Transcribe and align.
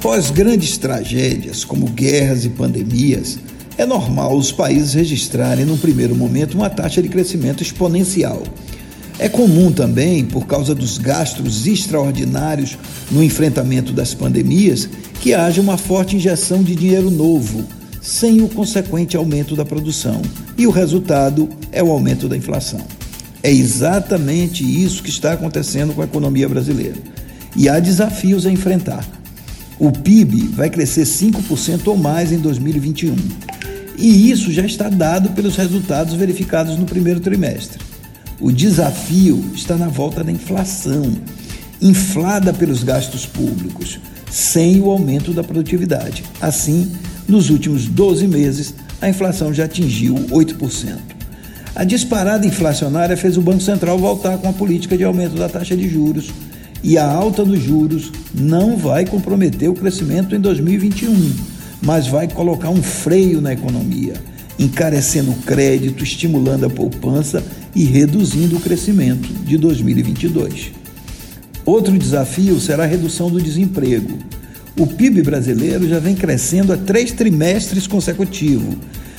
Após 0.00 0.30
grandes 0.30 0.78
tragédias 0.78 1.62
como 1.62 1.86
guerras 1.86 2.46
e 2.46 2.48
pandemias, 2.48 3.38
é 3.76 3.84
normal 3.84 4.34
os 4.34 4.50
países 4.50 4.94
registrarem, 4.94 5.66
num 5.66 5.76
primeiro 5.76 6.16
momento, 6.16 6.54
uma 6.54 6.70
taxa 6.70 7.02
de 7.02 7.08
crescimento 7.10 7.62
exponencial. 7.62 8.42
É 9.18 9.28
comum 9.28 9.70
também, 9.70 10.24
por 10.24 10.46
causa 10.46 10.74
dos 10.74 10.96
gastos 10.96 11.66
extraordinários 11.66 12.78
no 13.10 13.22
enfrentamento 13.22 13.92
das 13.92 14.14
pandemias, 14.14 14.88
que 15.20 15.34
haja 15.34 15.60
uma 15.60 15.76
forte 15.76 16.16
injeção 16.16 16.62
de 16.62 16.74
dinheiro 16.74 17.10
novo, 17.10 17.62
sem 18.00 18.40
o 18.40 18.48
consequente 18.48 19.18
aumento 19.18 19.54
da 19.54 19.66
produção. 19.66 20.22
E 20.56 20.66
o 20.66 20.70
resultado 20.70 21.46
é 21.70 21.82
o 21.82 21.90
aumento 21.90 22.26
da 22.26 22.38
inflação. 22.38 22.80
É 23.42 23.52
exatamente 23.52 24.64
isso 24.64 25.02
que 25.02 25.10
está 25.10 25.34
acontecendo 25.34 25.92
com 25.92 26.00
a 26.00 26.06
economia 26.06 26.48
brasileira. 26.48 26.96
E 27.54 27.68
há 27.68 27.78
desafios 27.78 28.46
a 28.46 28.50
enfrentar. 28.50 29.19
O 29.80 29.90
PIB 29.90 30.48
vai 30.48 30.68
crescer 30.68 31.04
5% 31.04 31.86
ou 31.86 31.96
mais 31.96 32.30
em 32.32 32.38
2021. 32.38 33.16
E 33.96 34.30
isso 34.30 34.52
já 34.52 34.62
está 34.66 34.90
dado 34.90 35.30
pelos 35.30 35.56
resultados 35.56 36.12
verificados 36.12 36.76
no 36.76 36.84
primeiro 36.84 37.18
trimestre. 37.18 37.78
O 38.38 38.52
desafio 38.52 39.42
está 39.54 39.76
na 39.76 39.88
volta 39.88 40.22
da 40.22 40.30
inflação, 40.30 41.10
inflada 41.80 42.52
pelos 42.52 42.84
gastos 42.84 43.24
públicos, 43.24 43.98
sem 44.30 44.82
o 44.82 44.90
aumento 44.90 45.32
da 45.32 45.42
produtividade. 45.42 46.24
Assim, 46.42 46.92
nos 47.26 47.48
últimos 47.48 47.86
12 47.86 48.28
meses, 48.28 48.74
a 49.00 49.08
inflação 49.08 49.52
já 49.52 49.64
atingiu 49.64 50.14
8%. 50.14 50.98
A 51.74 51.84
disparada 51.84 52.46
inflacionária 52.46 53.16
fez 53.16 53.38
o 53.38 53.42
Banco 53.42 53.62
Central 53.62 53.98
voltar 53.98 54.36
com 54.36 54.48
a 54.48 54.52
política 54.52 54.94
de 54.94 55.04
aumento 55.04 55.36
da 55.36 55.48
taxa 55.48 55.74
de 55.74 55.88
juros 55.88 56.30
e 56.82 56.96
a 56.96 57.04
alta 57.04 57.44
dos 57.44 57.62
juros 57.62 58.10
não 58.34 58.76
vai 58.76 59.04
comprometer 59.04 59.68
o 59.68 59.74
crescimento 59.74 60.34
em 60.34 60.40
2021, 60.40 61.32
mas 61.82 62.06
vai 62.06 62.28
colocar 62.28 62.70
um 62.70 62.82
freio 62.82 63.40
na 63.40 63.52
economia, 63.52 64.14
encarecendo 64.58 65.30
o 65.30 65.42
crédito, 65.42 66.02
estimulando 66.02 66.66
a 66.66 66.70
poupança 66.70 67.42
e 67.74 67.84
reduzindo 67.84 68.56
o 68.56 68.60
crescimento 68.60 69.28
de 69.44 69.56
2022. 69.58 70.72
Outro 71.64 71.96
desafio 71.98 72.58
será 72.58 72.84
a 72.84 72.86
redução 72.86 73.30
do 73.30 73.40
desemprego. 73.40 74.18
O 74.78 74.86
PIB 74.86 75.22
brasileiro 75.22 75.88
já 75.88 75.98
vem 75.98 76.14
crescendo 76.14 76.72
há 76.72 76.76
três 76.76 77.12
trimestres 77.12 77.86
consecutivos, 77.86 78.76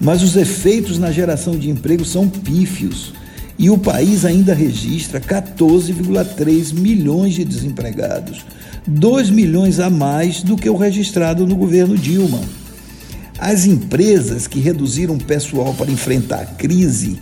mas 0.00 0.22
os 0.22 0.34
efeitos 0.34 0.98
na 0.98 1.12
geração 1.12 1.56
de 1.56 1.70
emprego 1.70 2.04
são 2.04 2.28
pífios 2.28 3.12
e 3.58 3.70
o 3.70 3.78
país 3.78 4.24
ainda 4.24 4.52
registra 4.52 5.20
14,3 5.20 6.72
milhões 6.72 7.34
de 7.34 7.44
desempregados, 7.44 8.44
2 8.86 9.30
milhões 9.30 9.78
a 9.78 9.88
mais 9.88 10.42
do 10.42 10.56
que 10.56 10.68
o 10.68 10.76
registrado 10.76 11.46
no 11.46 11.56
governo 11.56 11.96
Dilma. 11.96 12.40
As 13.38 13.66
empresas 13.66 14.46
que 14.46 14.60
reduziram 14.60 15.18
pessoal 15.18 15.74
para 15.74 15.90
enfrentar 15.90 16.40
a 16.40 16.46
crise 16.46 17.18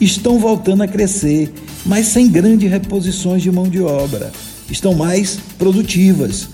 estão 0.00 0.38
voltando 0.38 0.82
a 0.82 0.88
crescer, 0.88 1.52
mas 1.84 2.06
sem 2.06 2.28
grandes 2.28 2.70
reposições 2.70 3.42
de 3.42 3.50
mão 3.50 3.68
de 3.68 3.80
obra. 3.80 4.30
Estão 4.70 4.94
mais 4.94 5.38
produtivas. 5.58 6.48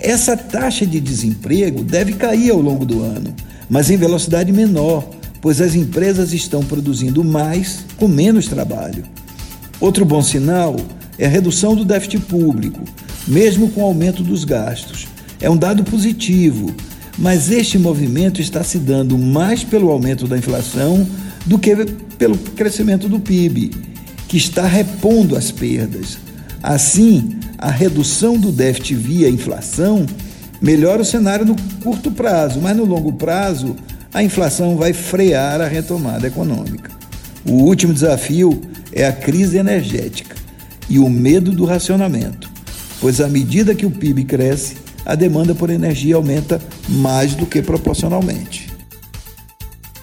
Essa 0.00 0.36
taxa 0.36 0.86
de 0.86 1.00
desemprego 1.00 1.82
deve 1.82 2.12
cair 2.12 2.50
ao 2.50 2.60
longo 2.60 2.86
do 2.86 3.02
ano, 3.02 3.34
mas 3.68 3.90
em 3.90 3.96
velocidade 3.96 4.52
menor 4.52 5.17
pois 5.40 5.60
as 5.60 5.74
empresas 5.74 6.32
estão 6.32 6.62
produzindo 6.62 7.22
mais 7.24 7.84
com 7.96 8.08
menos 8.08 8.46
trabalho. 8.46 9.04
Outro 9.80 10.04
bom 10.04 10.22
sinal 10.22 10.76
é 11.18 11.26
a 11.26 11.30
redução 11.30 11.74
do 11.74 11.84
déficit 11.84 12.20
público, 12.20 12.80
mesmo 13.26 13.68
com 13.70 13.82
o 13.82 13.84
aumento 13.84 14.22
dos 14.22 14.44
gastos. 14.44 15.06
É 15.40 15.48
um 15.48 15.56
dado 15.56 15.84
positivo, 15.84 16.74
mas 17.16 17.50
este 17.50 17.78
movimento 17.78 18.40
está 18.40 18.62
se 18.62 18.78
dando 18.78 19.16
mais 19.16 19.62
pelo 19.62 19.90
aumento 19.90 20.26
da 20.26 20.36
inflação 20.36 21.06
do 21.46 21.58
que 21.58 21.74
pelo 22.18 22.36
crescimento 22.36 23.08
do 23.08 23.20
PIB, 23.20 23.70
que 24.26 24.36
está 24.36 24.66
repondo 24.66 25.36
as 25.36 25.50
perdas. 25.50 26.18
Assim, 26.62 27.38
a 27.56 27.70
redução 27.70 28.36
do 28.36 28.50
déficit 28.50 28.94
via 28.94 29.28
inflação 29.28 30.04
melhora 30.60 31.02
o 31.02 31.04
cenário 31.04 31.46
no 31.46 31.56
curto 31.82 32.10
prazo, 32.10 32.60
mas 32.60 32.76
no 32.76 32.84
longo 32.84 33.12
prazo 33.12 33.76
a 34.12 34.22
inflação 34.22 34.76
vai 34.76 34.92
frear 34.92 35.60
a 35.60 35.66
retomada 35.66 36.26
econômica. 36.26 36.90
O 37.46 37.62
último 37.62 37.92
desafio 37.92 38.60
é 38.92 39.06
a 39.06 39.12
crise 39.12 39.58
energética 39.58 40.36
e 40.88 40.98
o 40.98 41.08
medo 41.08 41.52
do 41.52 41.64
racionamento, 41.64 42.50
pois 43.00 43.20
à 43.20 43.28
medida 43.28 43.74
que 43.74 43.86
o 43.86 43.90
PIB 43.90 44.24
cresce, 44.24 44.76
a 45.04 45.14
demanda 45.14 45.54
por 45.54 45.70
energia 45.70 46.16
aumenta 46.16 46.60
mais 46.88 47.34
do 47.34 47.46
que 47.46 47.62
proporcionalmente. 47.62 48.67